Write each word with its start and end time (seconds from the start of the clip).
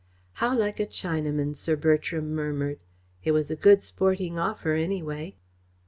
"How 0.41 0.57
like 0.57 0.79
a 0.79 0.87
Chinaman," 0.87 1.55
Sir 1.55 1.75
Bertram 1.75 2.33
murmured. 2.33 2.79
"It 3.23 3.33
was 3.33 3.51
a 3.51 3.55
good 3.55 3.83
sporting 3.83 4.39
offer, 4.39 4.73
anyway." 4.73 5.35